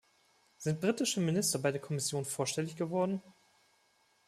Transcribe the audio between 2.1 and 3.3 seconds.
vorstellig geworden?